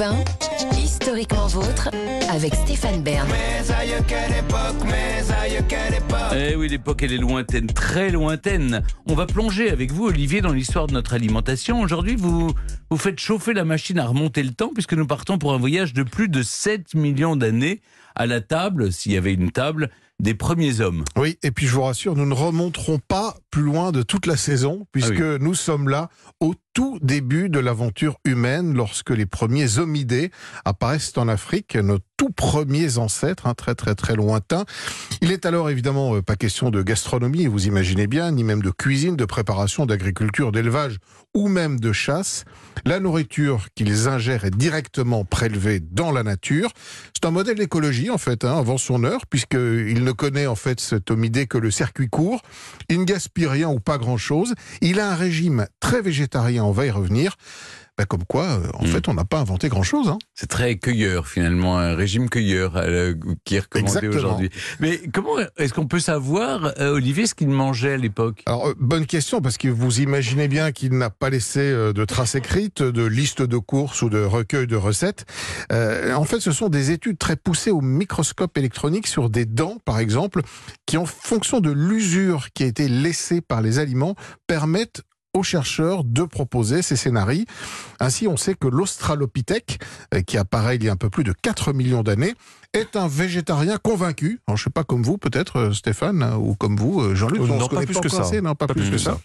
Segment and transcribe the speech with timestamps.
[0.00, 0.24] Europe
[0.70, 1.88] 1, historiquement vôtre,
[2.30, 3.28] avec Stéphane Bern.
[6.34, 8.82] Eh oui, l'époque, elle est lointaine, très lointaine.
[9.06, 11.80] On va plonger avec vous, Olivier, dans l'histoire de notre alimentation.
[11.80, 12.52] Aujourd'hui, vous,
[12.90, 15.94] vous faites chauffer la machine à remonter le temps, puisque nous partons pour un voyage
[15.94, 17.80] de plus de 7 millions d'années
[18.14, 19.90] à la table, s'il y avait une table,
[20.20, 21.04] des premiers hommes.
[21.16, 24.36] Oui, et puis je vous rassure, nous ne remonterons pas plus loin de toute la
[24.36, 26.08] saison, puisque nous sommes là
[26.40, 30.30] au tout début de l'aventure humaine, lorsque les premiers homidés
[30.64, 34.64] apparaissent en Afrique, nos tout premiers ancêtres, hein, très très très lointains.
[35.20, 38.70] Il est alors évidemment euh, pas question de gastronomie, vous imaginez bien, ni même de
[38.70, 40.98] cuisine, de préparation, d'agriculture, d'élevage
[41.34, 42.44] ou même de chasse.
[42.84, 46.70] La nourriture qu'ils ingèrent est directement prélevée dans la nature.
[47.14, 50.80] C'est un modèle d'écologie en fait, hein, avant son heure, puisqu'il ne connaît en fait
[50.80, 52.42] cet homidé que le circuit court.
[52.88, 54.54] Il ne gaspille rien ou pas grand-chose.
[54.80, 57.36] Il a un régime très végétarien, on va y revenir.
[57.96, 58.86] Ben, comme quoi, euh, en Hmm.
[58.86, 60.08] fait, on n'a pas inventé grand-chose.
[60.08, 60.18] Hein.
[60.32, 64.50] C'est très cueilleur, finalement, un régime cueilleur euh, qui est recommandé aujourd'hui.
[64.78, 68.44] Mais comment est-ce qu'on peut savoir, euh, Olivier, ce qu'il mangeait à l'époque?
[68.46, 72.36] Alors, euh, bonne question, parce que vous imaginez bien qu'il n'a pas laissé de traces
[72.36, 75.26] écrites, de listes de courses ou de recueils de recettes.
[75.72, 79.98] En fait, ce sont des études très poussées au microscope électronique sur des dents, par
[79.98, 80.42] exemple,
[80.86, 84.14] qui, en fonction de l'usure qui a été laissée par les aliments,
[84.46, 85.02] permettent
[85.38, 87.44] aux chercheurs de proposer ces scénarios.
[88.00, 89.78] Ainsi, on sait que l'Australopithèque,
[90.14, 92.34] euh, qui apparaît il y a un peu plus de 4 millions d'années,
[92.72, 94.40] est un végétarien convaincu.
[94.46, 97.40] Alors, je sais pas comme vous, peut-être, euh, Stéphane, hein, ou comme vous, euh, Jean-Luc.
[97.40, 98.22] On non, se pas plus que encore ça.
[98.22, 99.18] assez, non, pas, plus, que ça.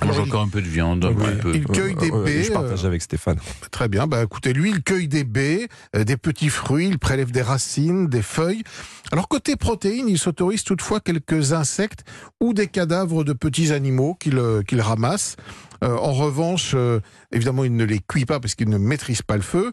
[0.00, 1.36] Mange Alors, il- encore un peu de viande, un Oui.
[1.40, 1.54] peu.
[1.54, 2.42] Il cueille des baies.
[2.44, 3.36] Je partage euh, avec Stéphane.
[3.70, 4.06] Très bien.
[4.06, 8.08] Bah, écoutez, lui, il cueille des baies, euh, des petits fruits, il prélève des racines,
[8.08, 8.64] des feuilles.
[9.12, 12.04] Alors, côté protéines, il s'autorise toutefois quelques insectes
[12.40, 15.36] ou des cadavres de petits animaux qu'il euh, qu'il ramasse.
[15.82, 17.00] Euh, en revanche, euh,
[17.32, 19.72] évidemment, il ne les cuit pas parce qu'il ne maîtrise pas le feu.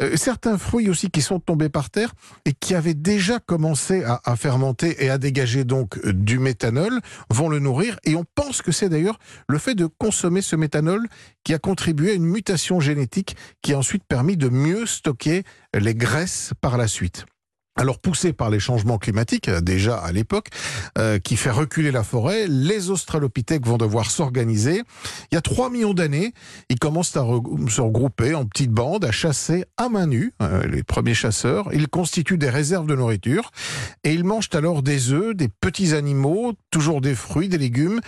[0.00, 2.12] Euh, certains fruits aussi qui sont tombés par terre
[2.44, 7.00] et qui avaient déjà commencé à, à fermenter et à dégager donc euh, du méthanol
[7.30, 7.98] vont le nourrir.
[8.04, 9.18] Et on pense que c'est d'ailleurs
[9.48, 11.06] le fait de consommer ce méthanol
[11.44, 15.94] qui a contribué à une mutation génétique qui a ensuite permis de mieux stocker les
[15.94, 17.26] graisses par la suite.
[17.76, 20.48] Alors poussé par les changements climatiques, euh, déjà à l'époque,
[20.96, 24.82] euh, qui fait reculer la forêt, les australopithèques vont devoir s'organiser.
[25.32, 26.34] Il y a 3 millions d'années,
[26.68, 27.26] ils commencent à
[27.68, 31.68] se regrouper en petites bandes, à chasser à main nue, euh, les premiers chasseurs.
[31.72, 33.50] Ils constituent des réserves de nourriture
[34.04, 38.00] et ils mangent alors des œufs, des petits animaux, toujours des fruits, des légumes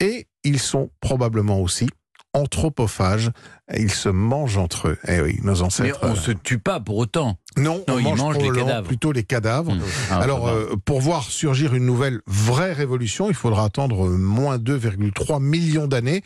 [0.00, 1.88] et ils sont probablement aussi
[2.34, 3.30] anthropophages.
[3.76, 4.98] Ils se mangent entre eux.
[5.08, 5.98] Eh oui, nos Mais ancêtres.
[6.02, 7.38] on euh, se tue pas pour autant.
[7.56, 8.86] Non, Non, on ils mange mangent les cadavres.
[8.86, 9.74] plutôt les cadavres.
[9.74, 9.82] Mmh.
[10.10, 14.58] Ah, Alors, euh, pour voir surgir une nouvelle vraie révolution, il faudra attendre euh, moins
[14.58, 16.22] 2,3 millions d'années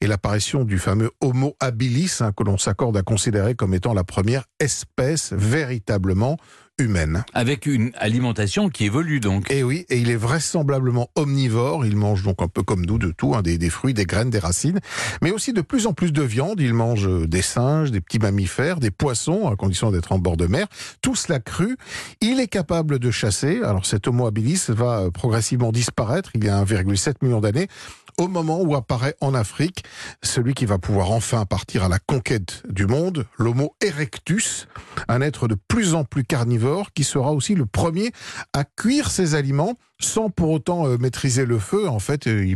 [0.00, 4.04] et l'apparition du fameux Homo habilis, hein, que l'on s'accorde à considérer comme étant la
[4.04, 6.36] première espèce véritablement
[6.78, 7.24] humaine.
[7.32, 9.50] Avec une alimentation qui évolue donc.
[9.50, 11.86] Et oui, et il est vraisemblablement omnivore.
[11.86, 14.30] Il mange donc un peu comme nous de tout, hein, des, des fruits, des graines,
[14.30, 14.80] des racines,
[15.22, 16.60] mais aussi de plus en plus de viande.
[16.60, 20.36] Il mange euh, des singes, des petits mammifères, des poissons, à condition d'être en bord
[20.36, 20.66] de mer.
[21.00, 21.76] Tout cela cru.
[22.20, 23.60] Il est capable de chasser.
[23.62, 27.68] Alors cet Homo habilis va euh, progressivement disparaître il y a 1,7 million d'années
[28.18, 29.84] au moment où apparaît en Afrique
[30.22, 34.68] celui qui va pouvoir enfin partir à la conquête du monde, l'Homo erectus,
[35.08, 38.12] un être de plus en plus carnivore qui sera aussi le premier
[38.52, 41.88] à cuire ses aliments sans pour autant euh, maîtriser le feu.
[41.88, 42.54] En fait, euh,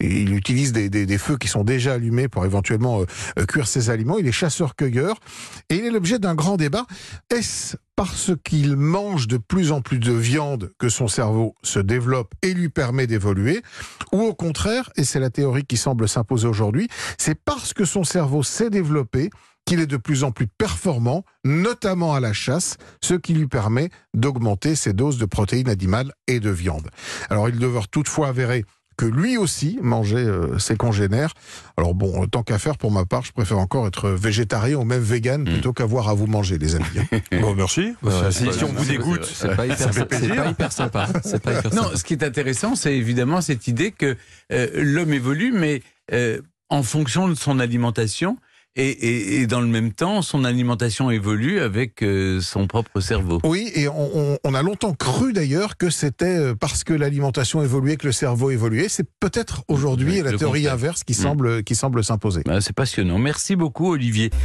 [0.00, 4.18] il, utilise des, feux qui sont déjà allumés pour éventuellement euh, cuire ses aliments.
[4.18, 5.16] Il est chasseur-cueilleur
[5.70, 6.86] et il est l'objet d'un grand débat.
[7.30, 12.34] Est-ce parce qu'il mange de plus en plus de viande que son cerveau se développe
[12.42, 13.62] et lui permet d'évoluer
[14.12, 18.02] Ou au contraire, et c'est la théorie qui semble s'imposer aujourd'hui, c'est parce que son
[18.02, 19.30] cerveau s'est développé
[19.66, 23.90] qu'il est de plus en plus performant, notamment à la chasse, ce qui lui permet
[24.14, 26.88] d'augmenter ses doses de protéines animales et de viande.
[27.30, 28.64] Alors il demeure toutefois avéré
[28.96, 31.34] que lui aussi mangeait euh, ses congénères.
[31.76, 34.84] Alors bon, euh, tant qu'à faire, pour ma part, je préfère encore être végétarien ou
[34.84, 36.84] même vegan plutôt qu'avoir à vous manger, les amis.
[37.10, 37.18] hein.
[37.40, 37.92] Bon, merci.
[38.04, 41.08] Ouais, si, ouais, si on vous dégoûte, c'est- pas, hyper, fait pas hyper sympa.
[41.24, 41.96] C'est pas hyper Non, sympa.
[41.96, 44.16] ce qui est intéressant, c'est évidemment cette idée que
[44.52, 48.36] euh, l'homme évolue, mais euh, en fonction de son alimentation.
[48.76, 53.40] Et, et- et dans le même temps, son alimentation évolue avec euh, son propre cerveau.
[53.44, 57.62] Oui, et on, on- on a longtemps cru d'ailleurs que c'était euh, parce que l'alimentation
[57.62, 58.88] évoluait que le cerveau évoluait.
[58.88, 60.72] C'est peut-être aujourd'hui Oui, la théorie contraire.
[60.74, 61.22] inverse qui Mm.
[61.22, 62.42] semble, qui semble s'imposer.
[62.44, 63.18] Bah, c'est passionnant.
[63.18, 64.30] Merci beaucoup, Olivier.